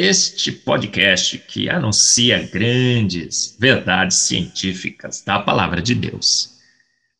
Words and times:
Este 0.00 0.52
podcast 0.52 1.36
que 1.38 1.68
anuncia 1.68 2.48
grandes 2.52 3.56
verdades 3.58 4.16
científicas 4.18 5.24
da 5.24 5.40
palavra 5.40 5.82
de 5.82 5.92
Deus. 5.92 6.60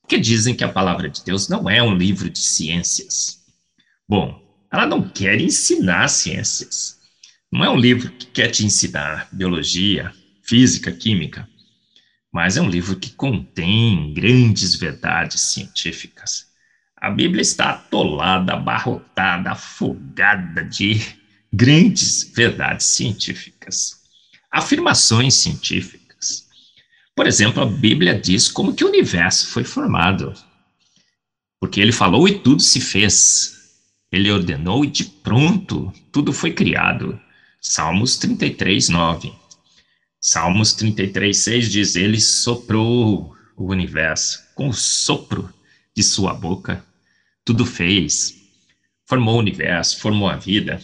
Porque 0.00 0.16
dizem 0.16 0.55
que 0.55 0.62
a 0.62 0.69
palavra 0.69 1.10
de 1.10 1.24
Deus 1.24 1.48
não 1.48 1.69
é 1.69 1.83
um 1.83 1.92
livro 1.92 2.30
de 2.30 2.38
ciências. 2.38 3.45
Bom, 4.09 4.41
ela 4.72 4.86
não 4.86 5.09
quer 5.09 5.41
ensinar 5.41 6.06
ciências. 6.06 7.00
Não 7.50 7.64
é 7.64 7.69
um 7.69 7.77
livro 7.77 8.12
que 8.12 8.27
quer 8.27 8.46
te 8.52 8.64
ensinar 8.64 9.28
biologia, 9.33 10.12
física, 10.45 10.92
química, 10.92 11.48
mas 12.33 12.56
é 12.56 12.62
um 12.62 12.70
livro 12.70 12.95
que 12.95 13.10
contém 13.10 14.14
grandes 14.14 14.77
verdades 14.77 15.41
científicas. 15.52 16.47
A 16.97 17.10
Bíblia 17.10 17.42
está 17.42 17.70
atolada, 17.70 18.52
abarrotada, 18.52 19.50
afogada 19.50 20.62
de 20.62 21.17
grandes 21.52 22.30
verdades 22.34 22.87
científicas, 22.87 24.02
afirmações 24.51 25.34
científicas. 25.34 26.47
Por 27.15 27.27
exemplo, 27.27 27.62
a 27.62 27.66
Bíblia 27.66 28.19
diz 28.19 28.48
como 28.48 28.75
que 28.75 28.84
o 28.84 28.89
universo 28.89 29.48
foi 29.48 29.64
formado. 29.64 30.33
Porque 31.61 31.81
ele 31.81 31.92
falou 31.92 32.28
e 32.28 32.39
tudo 32.39 32.62
se 32.62 32.81
fez. 32.81 33.56
Ele 34.11 34.31
ordenou 34.31 34.84
e 34.84 34.91
de 34.91 35.05
pronto 35.05 35.92
tudo 36.12 36.33
foi 36.33 36.53
criado. 36.53 37.20
Salmos 37.61 38.17
33, 38.17 38.89
9. 38.89 39.33
Salmos 40.20 40.72
33, 40.75 41.37
6 41.37 41.70
diz: 41.70 41.97
Ele 41.97 42.20
soprou 42.20 43.34
o 43.56 43.70
universo 43.70 44.41
com 44.55 44.69
o 44.69 44.72
sopro 44.72 45.53
de 45.94 46.03
sua 46.03 46.33
boca. 46.33 46.84
Tudo 47.44 47.67
fez. 47.67 48.37
Formou 49.06 49.37
o 49.37 49.41
universo, 49.41 49.98
formou 49.98 50.28
a 50.28 50.37
vida. 50.37 50.81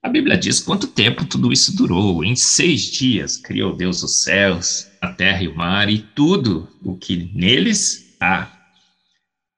A 0.00 0.08
Bíblia 0.08 0.38
diz 0.38 0.60
quanto 0.60 0.86
tempo 0.86 1.24
tudo 1.24 1.52
isso 1.52 1.76
durou. 1.76 2.24
Em 2.24 2.36
seis 2.36 2.82
dias 2.82 3.36
criou 3.36 3.74
Deus 3.74 4.02
os 4.02 4.22
céus, 4.22 4.86
a 5.00 5.12
terra 5.12 5.42
e 5.42 5.48
o 5.48 5.56
mar 5.56 5.88
e 5.88 5.98
tudo 5.98 6.68
o 6.82 6.96
que 6.96 7.30
neles 7.34 8.14
há. 8.20 8.48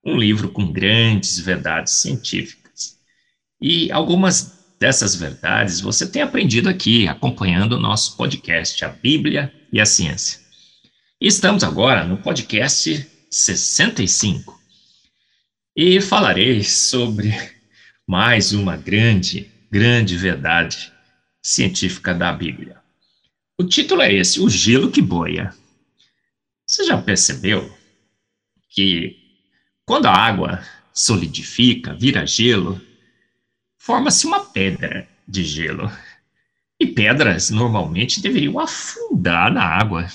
Um 0.02 0.16
livro 0.16 0.50
com 0.50 0.72
grandes 0.72 1.38
verdades 1.38 1.94
científicas. 1.94 2.98
E 3.60 3.92
algumas 3.92 4.58
dessas 4.80 5.14
verdades 5.14 5.78
você 5.78 6.06
tem 6.06 6.22
aprendido 6.22 6.70
aqui, 6.70 7.06
acompanhando 7.06 7.74
o 7.74 7.80
nosso 7.80 8.16
podcast, 8.16 8.82
A 8.82 8.88
Bíblia 8.88 9.52
e 9.70 9.78
a 9.78 9.84
Ciência. 9.84 10.40
Estamos 11.20 11.62
agora 11.62 12.06
no 12.06 12.16
podcast 12.16 13.06
65. 13.30 14.58
E 15.76 16.00
falarei 16.00 16.64
sobre 16.64 17.30
mais 18.06 18.52
uma 18.52 18.74
grande 18.74 19.49
grande 19.70 20.16
verdade 20.16 20.92
científica 21.42 22.12
da 22.12 22.32
Bíblia. 22.32 22.76
O 23.58 23.64
título 23.64 24.02
é 24.02 24.12
esse: 24.12 24.40
O 24.40 24.48
Gelo 24.50 24.90
que 24.90 25.00
Boia. 25.00 25.54
Você 26.66 26.84
já 26.84 27.00
percebeu 27.00 27.72
que 28.68 29.16
quando 29.84 30.06
a 30.06 30.14
água 30.14 30.64
solidifica, 30.92 31.94
vira 31.94 32.26
gelo, 32.26 32.80
forma-se 33.78 34.26
uma 34.26 34.44
pedra 34.44 35.08
de 35.26 35.44
gelo. 35.44 35.90
E 36.78 36.86
pedras 36.86 37.50
normalmente 37.50 38.22
deveriam 38.22 38.58
afundar 38.58 39.52
na 39.52 39.62
água, 39.62 40.08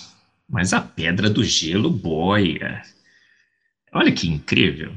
mas 0.49 0.73
a 0.73 0.81
pedra 0.81 1.29
do 1.29 1.43
gelo 1.43 1.89
boia. 1.89 2.81
Olha 3.91 4.11
que 4.11 4.27
incrível. 4.27 4.95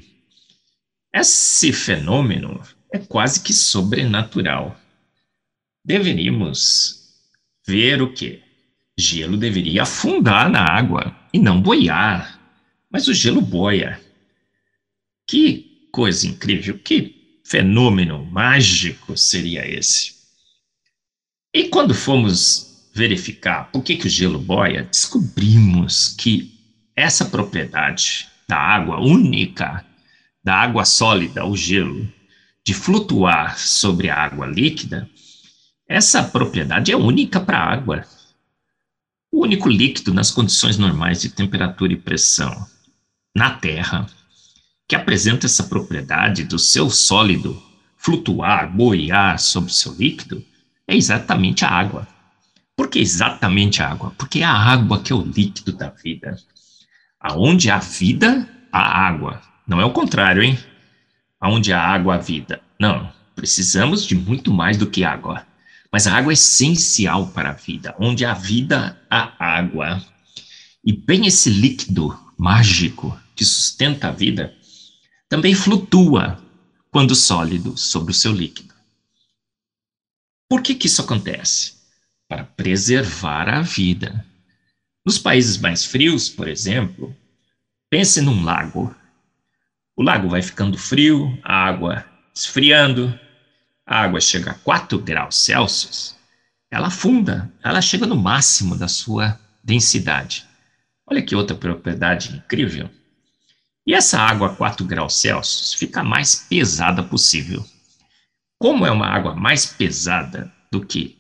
Esse 1.12 1.72
fenômeno 1.72 2.62
é 2.93 2.99
quase 2.99 3.41
que 3.43 3.53
sobrenatural. 3.53 4.78
Deveríamos 5.84 6.99
ver 7.66 8.03
o 8.03 8.12
que? 8.12 8.43
Gelo 8.99 9.37
deveria 9.37 9.82
afundar 9.82 10.50
na 10.50 10.62
água 10.62 11.16
e 11.32 11.38
não 11.38 11.60
boiar, 11.60 12.41
mas 12.91 13.06
o 13.06 13.15
gelo 13.15 13.41
boia. 13.41 14.00
Que 15.26 15.88
coisa 15.93 16.26
incrível, 16.26 16.78
que 16.78 17.41
fenômeno 17.44 18.25
mágico 18.25 19.16
seria 19.16 19.66
esse? 19.66 20.16
E 21.55 21.69
quando 21.69 21.94
fomos 21.94 22.91
verificar 22.94 23.70
por 23.70 23.82
que, 23.82 23.97
que 23.97 24.06
o 24.06 24.10
gelo 24.10 24.38
boia, 24.38 24.84
descobrimos 24.84 26.09
que 26.09 26.59
essa 26.97 27.26
propriedade 27.26 28.28
da 28.49 28.56
água 28.56 28.99
única, 28.99 29.84
da 30.43 30.56
água 30.56 30.84
sólida, 30.84 31.44
o 31.44 31.56
gelo, 31.56 32.10
de 32.68 32.74
flutuar 32.74 33.58
sobre 33.58 34.10
a 34.10 34.14
água 34.14 34.44
líquida, 34.44 35.08
essa 35.88 36.22
propriedade 36.22 36.92
é 36.92 36.96
única 36.98 37.40
para 37.40 37.56
a 37.56 37.72
água. 37.72 38.04
O 39.32 39.40
único 39.40 39.70
líquido 39.70 40.12
nas 40.12 40.30
condições 40.30 40.76
normais 40.76 41.22
de 41.22 41.30
temperatura 41.30 41.94
e 41.94 41.96
pressão 41.96 42.66
na 43.34 43.52
Terra 43.52 44.06
que 44.86 44.94
apresenta 44.94 45.46
essa 45.46 45.64
propriedade 45.64 46.44
do 46.44 46.58
seu 46.58 46.90
sólido 46.90 47.58
flutuar, 47.96 48.70
boiar 48.70 49.38
sobre 49.38 49.70
o 49.70 49.74
seu 49.74 49.94
líquido 49.94 50.44
é 50.86 50.94
exatamente 50.94 51.64
a 51.64 51.70
água. 51.70 52.06
Por 52.76 52.88
que 52.88 52.98
exatamente 52.98 53.82
a 53.82 53.88
água? 53.88 54.12
Porque 54.18 54.40
é 54.40 54.44
a 54.44 54.52
água 54.52 55.00
que 55.00 55.10
é 55.10 55.16
o 55.16 55.24
líquido 55.24 55.72
da 55.72 55.88
vida. 55.88 56.36
Aonde 57.18 57.70
há 57.70 57.78
vida, 57.78 58.46
há 58.70 59.06
água. 59.06 59.40
Não 59.66 59.80
é 59.80 59.86
o 59.86 59.90
contrário, 59.90 60.42
hein? 60.42 60.58
Aonde 61.41 61.72
há 61.72 61.81
água, 61.81 62.15
há 62.15 62.19
vida. 62.19 62.60
Não, 62.78 63.12
precisamos 63.34 64.04
de 64.04 64.15
muito 64.15 64.53
mais 64.53 64.76
do 64.76 64.91
que 64.91 65.04
água. 65.04 65.47
Mas 65.93 66.06
a 66.06 66.15
água 66.15 66.32
é 66.32 66.34
essencial 66.34 67.28
para 67.28 67.50
a 67.50 67.54
vida. 67.54 67.94
Onde 67.99 68.25
há 68.25 68.34
vida, 68.34 69.00
há 69.10 69.32
água. 69.38 70.03
E 70.84 70.93
bem 70.93 71.26
esse 71.26 71.49
líquido 71.49 72.19
mágico 72.37 73.19
que 73.34 73.44
sustenta 73.44 74.09
a 74.09 74.12
vida 74.12 74.54
também 75.28 75.54
flutua 75.54 76.43
quando 76.91 77.15
sólido 77.15 77.76
sobre 77.76 78.12
o 78.12 78.15
seu 78.15 78.32
líquido. 78.32 78.75
Por 80.49 80.62
que, 80.62 80.75
que 80.75 80.87
isso 80.87 81.03
acontece? 81.03 81.75
Para 82.26 82.44
preservar 82.44 83.49
a 83.49 83.60
vida. 83.60 84.25
Nos 85.05 85.19
países 85.19 85.59
mais 85.59 85.84
frios, 85.84 86.28
por 86.28 86.49
exemplo, 86.49 87.15
pense 87.91 88.20
num 88.20 88.43
lago. 88.43 88.94
O 89.98 90.03
lago 90.04 90.28
vai 90.28 90.41
ficando 90.41 90.78
frio, 90.78 91.36
a 91.42 91.53
água 91.53 92.04
esfriando, 92.32 93.19
a 93.84 94.03
água 94.03 94.20
chega 94.20 94.53
a 94.53 94.54
4 94.54 94.97
graus 95.00 95.36
Celsius, 95.36 96.14
ela 96.70 96.86
afunda, 96.86 97.53
ela 97.64 97.82
chega 97.82 98.06
no 98.06 98.14
máximo 98.14 98.76
da 98.76 98.87
sua 98.87 99.37
densidade. 99.64 100.47
Olha 101.04 101.20
que 101.20 101.34
outra 101.34 101.56
propriedade 101.56 102.32
incrível. 102.32 102.88
E 103.84 103.92
essa 103.92 104.20
água 104.20 104.53
a 104.53 104.54
4 104.54 104.87
graus 104.87 105.16
Celsius 105.16 105.75
fica 105.75 106.03
a 106.03 106.04
mais 106.04 106.47
pesada 106.48 107.03
possível. 107.03 107.66
Como 108.56 108.87
é 108.87 108.92
uma 108.92 109.08
água 109.08 109.34
mais 109.34 109.66
pesada 109.66 110.48
do 110.70 110.87
que 110.87 111.19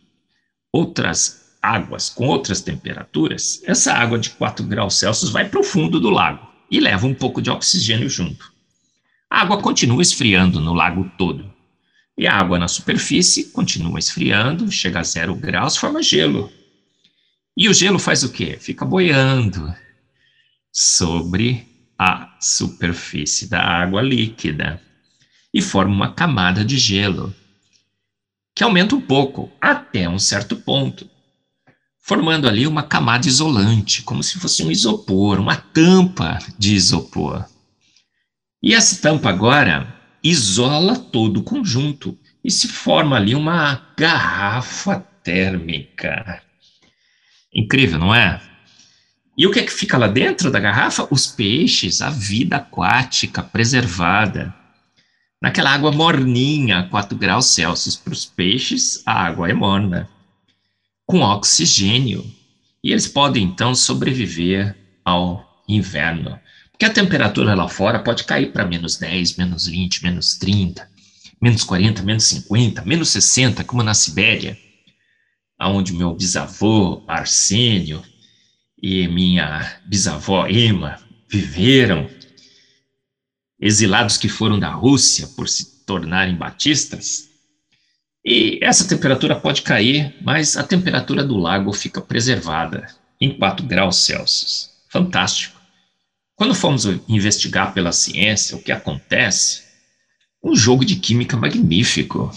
outras 0.72 1.56
águas 1.60 2.08
com 2.10 2.28
outras 2.28 2.60
temperaturas, 2.60 3.60
essa 3.64 3.92
água 3.92 4.20
de 4.20 4.30
4 4.30 4.64
graus 4.64 5.00
Celsius 5.00 5.32
vai 5.32 5.48
para 5.48 5.58
o 5.58 5.64
fundo 5.64 5.98
do 5.98 6.10
lago 6.10 6.46
e 6.70 6.78
leva 6.78 7.08
um 7.08 7.14
pouco 7.14 7.42
de 7.42 7.50
oxigênio 7.50 8.08
junto. 8.08 8.56
A 9.30 9.42
água 9.42 9.60
continua 9.60 10.02
esfriando 10.02 10.60
no 10.60 10.72
lago 10.72 11.10
todo. 11.18 11.52
E 12.16 12.26
a 12.26 12.34
água 12.34 12.58
na 12.58 12.66
superfície 12.66 13.50
continua 13.50 13.98
esfriando, 13.98 14.70
chega 14.72 15.00
a 15.00 15.04
zero 15.04 15.34
graus, 15.34 15.76
forma 15.76 16.02
gelo. 16.02 16.50
E 17.56 17.68
o 17.68 17.74
gelo 17.74 17.98
faz 17.98 18.22
o 18.22 18.32
quê? 18.32 18.56
Fica 18.60 18.84
boiando 18.84 19.74
sobre 20.72 21.66
a 21.98 22.36
superfície 22.40 23.48
da 23.48 23.60
água 23.60 24.00
líquida 24.00 24.80
e 25.52 25.60
forma 25.60 25.92
uma 25.92 26.12
camada 26.12 26.64
de 26.64 26.78
gelo 26.78 27.34
que 28.54 28.64
aumenta 28.64 28.94
um 28.96 29.00
pouco 29.00 29.50
até 29.60 30.08
um 30.08 30.18
certo 30.18 30.56
ponto, 30.56 31.08
formando 32.00 32.48
ali 32.48 32.66
uma 32.66 32.82
camada 32.82 33.28
isolante, 33.28 34.02
como 34.02 34.22
se 34.22 34.38
fosse 34.38 34.64
um 34.64 34.70
isopor, 34.70 35.38
uma 35.38 35.56
tampa 35.56 36.38
de 36.58 36.74
isopor. 36.74 37.44
E 38.62 38.74
essa 38.74 39.00
tampa 39.00 39.28
agora 39.28 39.94
isola 40.22 40.96
todo 40.96 41.38
o 41.38 41.42
conjunto 41.44 42.18
e 42.44 42.50
se 42.50 42.68
forma 42.68 43.16
ali 43.16 43.34
uma 43.34 43.92
garrafa 43.96 45.00
térmica. 45.22 46.42
Incrível, 47.54 47.98
não 47.98 48.14
é? 48.14 48.40
E 49.36 49.46
o 49.46 49.52
que 49.52 49.60
é 49.60 49.62
que 49.62 49.72
fica 49.72 49.96
lá 49.96 50.08
dentro 50.08 50.50
da 50.50 50.58
garrafa? 50.58 51.06
Os 51.10 51.28
peixes, 51.28 52.00
a 52.00 52.10
vida 52.10 52.56
aquática 52.56 53.42
preservada. 53.42 54.52
Naquela 55.40 55.70
água 55.70 55.92
morninha, 55.92 56.88
4 56.90 57.16
graus 57.16 57.46
Celsius. 57.46 57.94
Para 57.94 58.12
os 58.12 58.24
peixes, 58.24 59.00
a 59.06 59.12
água 59.12 59.48
é 59.48 59.52
morna, 59.52 60.08
com 61.06 61.20
oxigênio. 61.20 62.24
E 62.82 62.90
eles 62.90 63.06
podem, 63.06 63.44
então, 63.44 63.74
sobreviver 63.76 64.76
ao 65.04 65.62
inverno. 65.68 66.38
Porque 66.78 66.92
a 66.92 66.94
temperatura 66.94 67.56
lá 67.56 67.68
fora 67.68 67.98
pode 67.98 68.22
cair 68.22 68.52
para 68.52 68.64
menos 68.64 68.96
10, 68.96 69.36
menos 69.36 69.66
20, 69.66 70.00
menos 70.04 70.36
30, 70.36 70.88
menos 71.42 71.64
40, 71.64 72.04
menos 72.04 72.22
50, 72.22 72.84
menos 72.84 73.08
60, 73.08 73.64
como 73.64 73.82
na 73.82 73.94
Sibéria, 73.94 74.56
aonde 75.58 75.92
meu 75.92 76.14
bisavô 76.14 77.02
Arsênio 77.08 78.00
e 78.80 79.08
minha 79.08 79.80
bisavó 79.86 80.46
Emma 80.46 81.00
viveram, 81.28 82.08
exilados 83.58 84.16
que 84.16 84.28
foram 84.28 84.56
da 84.56 84.70
Rússia 84.70 85.26
por 85.34 85.48
se 85.48 85.84
tornarem 85.84 86.36
batistas. 86.36 87.28
E 88.24 88.60
essa 88.62 88.86
temperatura 88.86 89.34
pode 89.34 89.62
cair, 89.62 90.14
mas 90.22 90.56
a 90.56 90.62
temperatura 90.62 91.24
do 91.24 91.38
lago 91.38 91.72
fica 91.72 92.00
preservada 92.00 92.86
em 93.20 93.36
4 93.36 93.66
graus 93.66 93.96
Celsius. 93.96 94.70
Fantástico. 94.88 95.57
Quando 96.38 96.54
fomos 96.54 96.84
investigar 97.08 97.74
pela 97.74 97.90
ciência 97.90 98.56
o 98.56 98.62
que 98.62 98.70
acontece, 98.70 99.64
um 100.40 100.54
jogo 100.54 100.84
de 100.84 100.94
química 100.94 101.36
magnífico. 101.36 102.30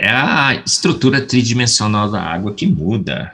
É 0.00 0.08
a 0.08 0.54
estrutura 0.64 1.20
tridimensional 1.20 2.10
da 2.10 2.22
água 2.22 2.54
que 2.54 2.66
muda. 2.66 3.30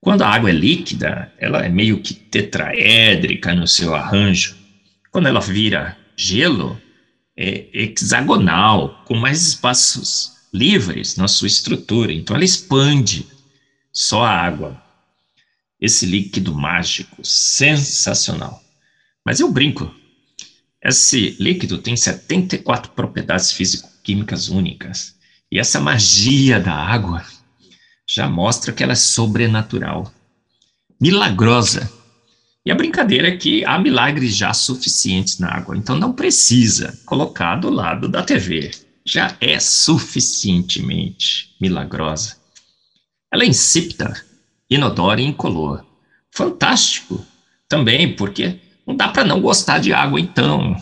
Quando 0.00 0.22
a 0.22 0.28
água 0.28 0.48
é 0.48 0.54
líquida, 0.54 1.30
ela 1.36 1.66
é 1.66 1.68
meio 1.68 2.00
que 2.00 2.14
tetraédrica 2.14 3.54
no 3.54 3.68
seu 3.68 3.94
arranjo. 3.94 4.56
Quando 5.12 5.28
ela 5.28 5.40
vira 5.40 5.94
gelo, 6.16 6.80
é 7.36 7.66
hexagonal, 7.74 9.04
com 9.04 9.16
mais 9.16 9.46
espaços 9.48 10.32
livres 10.50 11.14
na 11.14 11.28
sua 11.28 11.46
estrutura. 11.46 12.10
Então 12.10 12.34
ela 12.34 12.44
expande 12.44 13.26
só 13.92 14.24
a 14.24 14.30
água 14.30 14.82
esse 15.80 16.04
líquido 16.04 16.54
mágico, 16.54 17.24
sensacional. 17.24 18.62
Mas 19.24 19.40
eu 19.40 19.50
brinco. 19.50 19.94
Esse 20.82 21.36
líquido 21.38 21.78
tem 21.78 21.96
74 21.96 22.92
propriedades 22.92 23.52
físico-químicas 23.52 24.48
únicas. 24.48 25.14
E 25.50 25.58
essa 25.58 25.80
magia 25.80 26.60
da 26.60 26.74
água 26.74 27.24
já 28.08 28.28
mostra 28.28 28.72
que 28.72 28.82
ela 28.82 28.92
é 28.92 28.96
sobrenatural, 28.96 30.12
milagrosa. 31.00 31.90
E 32.64 32.70
a 32.70 32.74
brincadeira 32.74 33.28
é 33.28 33.36
que 33.36 33.64
há 33.64 33.78
milagres 33.78 34.36
já 34.36 34.52
suficientes 34.52 35.38
na 35.38 35.48
água, 35.48 35.76
então 35.76 35.96
não 35.96 36.12
precisa 36.12 36.98
colocar 37.06 37.56
do 37.56 37.70
lado 37.70 38.08
da 38.08 38.22
TV. 38.22 38.70
Já 39.04 39.36
é 39.40 39.58
suficientemente 39.58 41.54
milagrosa. 41.60 42.36
Ela 43.32 43.44
é 43.44 43.46
insípida, 43.46 44.14
inodoro 44.70 45.20
e 45.20 45.24
incolor. 45.24 45.84
Fantástico 46.30 47.24
também, 47.68 48.14
porque 48.14 48.60
não 48.86 48.96
dá 48.96 49.08
para 49.08 49.24
não 49.24 49.40
gostar 49.40 49.78
de 49.78 49.92
água, 49.92 50.20
então. 50.20 50.76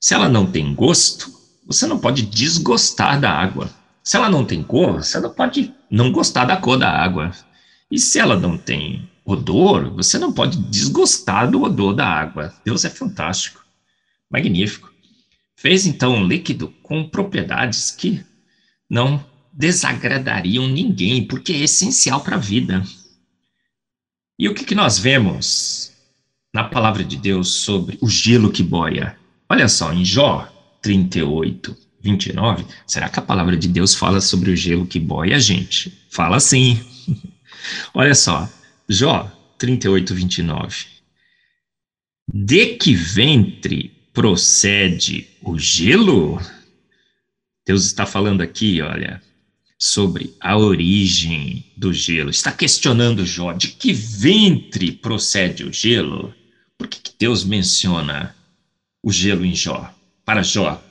Se 0.00 0.14
ela 0.14 0.28
não 0.28 0.46
tem 0.46 0.74
gosto, 0.74 1.30
você 1.66 1.86
não 1.86 1.98
pode 1.98 2.22
desgostar 2.22 3.20
da 3.20 3.30
água. 3.30 3.70
Se 4.02 4.16
ela 4.16 4.30
não 4.30 4.44
tem 4.44 4.62
cor, 4.62 5.02
você 5.02 5.20
não 5.20 5.30
pode 5.30 5.74
não 5.90 6.10
gostar 6.10 6.46
da 6.46 6.56
cor 6.56 6.78
da 6.78 6.90
água. 6.90 7.30
E 7.90 7.98
se 7.98 8.18
ela 8.18 8.36
não 8.36 8.56
tem 8.56 9.08
odor, 9.24 9.90
você 9.90 10.18
não 10.18 10.32
pode 10.32 10.56
desgostar 10.56 11.50
do 11.50 11.62
odor 11.62 11.94
da 11.94 12.06
água. 12.06 12.54
Deus 12.64 12.84
é 12.84 12.90
fantástico, 12.90 13.62
magnífico. 14.30 14.90
Fez 15.54 15.86
então 15.86 16.14
um 16.14 16.26
líquido 16.26 16.68
com 16.82 17.08
propriedades 17.08 17.90
que 17.90 18.24
não 18.88 19.22
desagradariam 19.52 20.68
ninguém, 20.68 21.26
porque 21.26 21.52
é 21.52 21.58
essencial 21.58 22.20
para 22.20 22.36
a 22.36 22.40
vida. 22.40 22.82
E 24.38 24.48
o 24.48 24.54
que, 24.54 24.64
que 24.64 24.74
nós 24.74 24.98
vemos 24.98 25.92
na 26.54 26.64
palavra 26.64 27.02
de 27.02 27.16
Deus 27.16 27.48
sobre 27.48 27.98
o 28.00 28.08
gelo 28.08 28.52
que 28.52 28.62
boia? 28.62 29.18
Olha 29.48 29.68
só, 29.68 29.92
em 29.92 30.04
Jó 30.04 30.48
38, 30.82 31.76
29, 32.00 32.64
será 32.86 33.08
que 33.08 33.18
a 33.18 33.22
palavra 33.22 33.56
de 33.56 33.66
Deus 33.66 33.94
fala 33.94 34.20
sobre 34.20 34.50
o 34.50 34.56
gelo 34.56 34.86
que 34.86 35.00
boia, 35.00 35.40
gente? 35.40 35.92
Fala 36.10 36.38
sim. 36.38 36.80
Olha 37.92 38.14
só, 38.14 38.48
Jó 38.88 39.30
38, 39.58 40.14
29. 40.14 40.86
De 42.32 42.76
que 42.76 42.94
ventre 42.94 43.90
procede 44.12 45.28
o 45.42 45.58
gelo? 45.58 46.40
Deus 47.66 47.84
está 47.84 48.06
falando 48.06 48.40
aqui, 48.40 48.80
olha, 48.80 49.22
sobre 49.78 50.34
a 50.40 50.56
origem 50.56 51.64
do 51.76 51.92
gelo. 51.92 52.30
Está 52.30 52.50
questionando 52.50 53.24
Jó 53.24 53.52
de 53.52 53.68
que 53.68 53.92
ventre 53.92 54.90
procede 54.90 55.62
o 55.64 55.72
gelo? 55.72 56.34
Por 56.76 56.88
que, 56.88 57.00
que 57.00 57.12
Deus 57.16 57.44
menciona 57.44 58.34
o 59.02 59.12
gelo 59.12 59.44
em 59.44 59.54
Jó? 59.54 59.94
Para 60.24 60.42
Jó, 60.42 60.82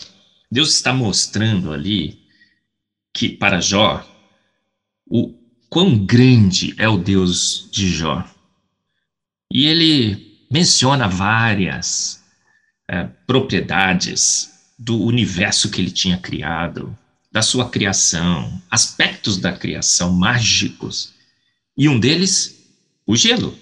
Deus 0.50 0.74
está 0.74 0.94
mostrando 0.94 1.74
ali 1.74 2.26
que 3.14 3.30
para 3.30 3.60
Jó 3.60 4.06
o 5.06 5.34
quão 5.70 6.06
grande 6.06 6.74
é 6.78 6.88
o 6.88 6.98
Deus 6.98 7.68
de 7.72 7.90
Jó. 7.90 8.24
E 9.52 9.66
ele 9.66 10.48
menciona 10.50 11.08
várias 11.08 12.24
é, 12.90 13.04
propriedades 13.26 14.50
do 14.80 15.02
universo 15.02 15.70
que 15.70 15.82
ele 15.82 15.92
tinha 15.92 16.18
criado, 16.18 16.98
da 17.32 17.42
sua 17.42 17.70
criação, 17.70 18.62
aspectos 18.70 19.38
da 19.38 19.52
criação 19.54 20.14
mágicos. 20.14 21.14
E 21.78 21.88
um 21.88 22.00
deles, 22.00 22.72
o 23.06 23.16
gelo. 23.16 23.58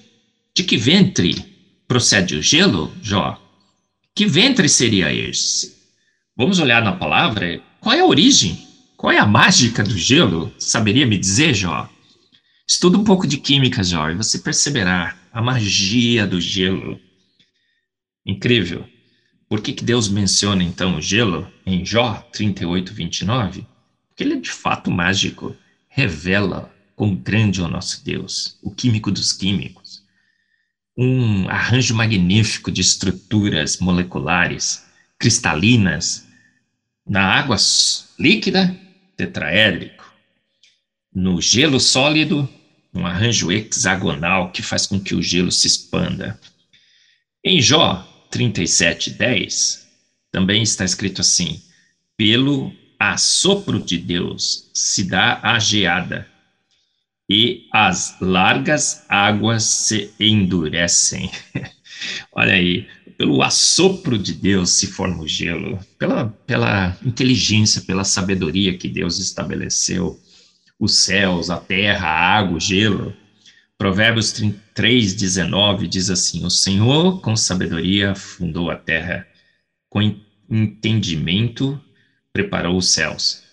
De 0.54 0.64
que 0.64 0.78
ventre 0.78 1.44
procede 1.88 2.36
o 2.36 2.42
gelo, 2.42 2.94
Jó? 3.02 3.42
Que 4.16 4.26
ventre 4.26 4.70
seria 4.70 5.14
esse? 5.14 5.76
Vamos 6.38 6.60
olhar 6.60 6.84
na 6.84 6.94
palavra. 6.94 7.62
Qual 7.82 7.94
é 7.94 8.00
a 8.00 8.06
origem? 8.06 8.66
Qual 8.96 9.12
é 9.12 9.18
a 9.18 9.26
mágica 9.26 9.84
do 9.84 9.98
gelo? 9.98 10.54
Saberia 10.58 11.06
me 11.06 11.18
dizer, 11.18 11.54
Jó? 11.54 11.90
Estuda 12.68 12.98
um 12.98 13.04
pouco 13.04 13.28
de 13.28 13.38
química, 13.38 13.84
Jó, 13.84 14.10
e 14.10 14.16
você 14.16 14.40
perceberá 14.40 15.18
a 15.31 15.42
magia 15.42 16.26
do 16.26 16.40
gelo. 16.40 17.00
Incrível. 18.26 18.88
Por 19.47 19.61
que, 19.61 19.73
que 19.73 19.83
Deus 19.83 20.09
menciona 20.09 20.64
então 20.64 20.97
o 20.97 21.02
gelo 21.02 21.52
em 21.66 21.85
Jó 21.85 22.16
38, 22.33 22.94
29? 22.94 23.68
Porque 24.09 24.23
ele 24.23 24.33
é 24.33 24.40
de 24.40 24.49
fato 24.49 24.90
mágico, 24.90 25.56
revela 25.87 26.73
quão 26.95 27.14
grande 27.14 27.61
é 27.61 27.64
o 27.64 27.68
nosso 27.68 28.04
Deus, 28.04 28.57
o 28.64 28.71
químico 28.71 29.11
dos 29.11 29.31
químicos. 29.31 30.04
Um 30.97 31.47
arranjo 31.49 31.94
magnífico 31.94 32.71
de 32.71 32.81
estruturas 32.81 33.78
moleculares, 33.80 34.85
cristalinas, 35.19 36.25
na 37.07 37.21
água 37.21 37.57
líquida, 38.18 38.75
tetraédrico. 39.16 40.11
No 41.14 41.40
gelo 41.40 41.80
sólido, 41.80 42.49
um 42.94 43.06
arranjo 43.06 43.52
hexagonal 43.52 44.52
que 44.52 44.64
faz 44.64 44.87
com 44.87 44.99
que 44.99 45.14
o 45.14 45.21
gelo 45.21 45.52
se 45.52 45.68
expanda. 45.68 46.40
Em 47.44 47.61
Jó 47.61 48.15
37:10 48.35 49.85
também 50.31 50.61
está 50.61 50.83
escrito 50.83 51.21
assim: 51.21 51.61
pelo 52.18 52.71
assopro 52.99 53.80
de 53.80 53.97
Deus 53.97 54.69
se 54.73 55.04
dá 55.04 55.39
a 55.42 55.59
geada 55.59 56.27
e 57.30 57.68
as 57.73 58.18
largas 58.19 59.06
águas 59.09 59.63
se 59.63 60.11
endurecem. 60.19 61.31
Olha 62.33 62.54
aí, 62.54 62.87
pelo 63.18 63.42
assopro 63.42 64.18
de 64.18 64.33
Deus 64.33 64.71
se 64.71 64.87
forma 64.87 65.23
o 65.23 65.27
gelo, 65.27 65.80
pela, 65.97 66.27
pela 66.45 66.97
inteligência, 67.04 67.81
pela 67.81 68.04
sabedoria 68.04 68.77
que 68.77 68.87
Deus 68.87 69.18
estabeleceu, 69.19 70.19
os 70.80 70.97
céus, 70.97 71.49
a 71.49 71.57
terra, 71.57 72.07
a 72.07 72.37
água, 72.37 72.57
o 72.57 72.59
gelo. 72.59 73.15
Provérbios 73.78 74.34
3, 74.74 75.14
19 75.14 75.88
diz 75.88 76.10
assim: 76.10 76.46
O 76.46 76.50
Senhor, 76.50 77.20
com 77.20 77.36
sabedoria, 77.36 78.16
fundou 78.16 78.72
a 78.72 78.76
terra, 78.78 79.28
com 79.90 80.02
entendimento, 80.50 81.80
preparou 82.32 82.78
os 82.78 82.90
céus. 82.92 83.44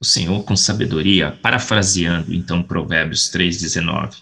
O 0.00 0.04
Senhor, 0.04 0.42
com 0.44 0.56
sabedoria, 0.56 1.32
parafraseando 1.42 2.32
então 2.32 2.62
Provérbios 2.62 3.28
3, 3.28 3.60
19: 3.60 4.16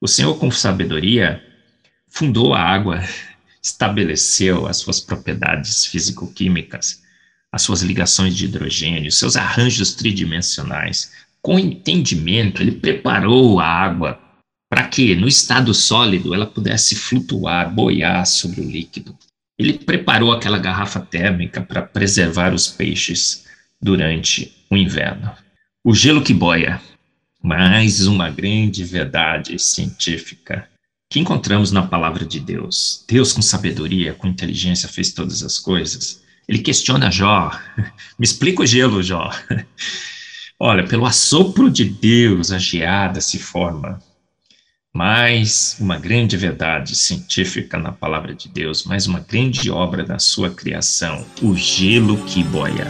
O 0.00 0.08
Senhor, 0.08 0.36
com 0.36 0.50
sabedoria, 0.50 1.40
fundou 2.08 2.52
a 2.52 2.60
água, 2.60 3.00
estabeleceu 3.62 4.66
as 4.66 4.78
suas 4.78 5.00
propriedades 5.00 5.86
físico-químicas, 5.86 7.00
as 7.52 7.62
suas 7.62 7.82
ligações 7.82 8.36
de 8.36 8.46
hidrogênio, 8.46 9.12
seus 9.12 9.36
arranjos 9.36 9.94
tridimensionais. 9.94 11.12
Com 11.40 11.60
entendimento, 11.60 12.60
ele 12.60 12.72
preparou 12.72 13.60
a 13.60 13.66
água 13.66 14.29
para 14.70 14.86
que, 14.86 15.16
no 15.16 15.26
estado 15.26 15.74
sólido, 15.74 16.32
ela 16.32 16.46
pudesse 16.46 16.94
flutuar, 16.94 17.74
boiar 17.74 18.24
sobre 18.24 18.60
o 18.60 18.70
líquido. 18.70 19.18
Ele 19.58 19.72
preparou 19.72 20.30
aquela 20.32 20.58
garrafa 20.58 21.00
térmica 21.00 21.60
para 21.60 21.82
preservar 21.82 22.54
os 22.54 22.68
peixes 22.68 23.46
durante 23.82 24.54
o 24.70 24.76
inverno. 24.76 25.32
O 25.84 25.92
gelo 25.92 26.22
que 26.22 26.32
boia, 26.32 26.80
mais 27.42 28.06
uma 28.06 28.30
grande 28.30 28.84
verdade 28.84 29.58
científica 29.58 30.68
que 31.10 31.18
encontramos 31.18 31.72
na 31.72 31.82
palavra 31.82 32.24
de 32.24 32.38
Deus. 32.38 33.04
Deus, 33.08 33.32
com 33.32 33.42
sabedoria, 33.42 34.14
com 34.14 34.28
inteligência, 34.28 34.88
fez 34.88 35.12
todas 35.12 35.42
as 35.42 35.58
coisas. 35.58 36.22
Ele 36.46 36.60
questiona 36.60 37.10
Jó. 37.10 37.50
Me 38.16 38.24
explica 38.24 38.62
o 38.62 38.66
gelo, 38.66 39.02
Jó. 39.02 39.30
Olha, 40.60 40.86
pelo 40.86 41.06
assopro 41.06 41.68
de 41.68 41.84
Deus, 41.84 42.52
a 42.52 42.58
geada 42.58 43.20
se 43.20 43.38
forma. 43.38 43.98
Mais 44.92 45.76
uma 45.78 45.96
grande 45.96 46.36
verdade 46.36 46.96
científica 46.96 47.78
na 47.78 47.92
palavra 47.92 48.34
de 48.34 48.48
Deus, 48.48 48.84
mais 48.84 49.06
uma 49.06 49.20
grande 49.20 49.70
obra 49.70 50.02
da 50.04 50.18
sua 50.18 50.50
criação, 50.50 51.24
o 51.40 51.54
gelo 51.54 52.16
que 52.24 52.42
boia. 52.42 52.88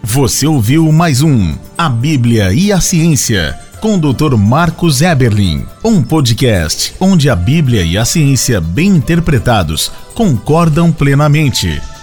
Você 0.00 0.46
ouviu 0.46 0.92
mais 0.92 1.20
um 1.20 1.58
A 1.76 1.88
Bíblia 1.88 2.52
e 2.52 2.70
a 2.70 2.80
Ciência 2.80 3.58
com 3.80 3.96
o 3.96 4.12
Dr. 4.12 4.36
Marcos 4.36 5.02
Eberlin, 5.02 5.66
um 5.84 6.00
podcast 6.00 6.94
onde 7.00 7.28
a 7.28 7.34
Bíblia 7.34 7.82
e 7.82 7.98
a 7.98 8.04
ciência 8.04 8.60
bem 8.60 8.86
interpretados 8.86 9.90
concordam 10.14 10.92
plenamente. 10.92 11.82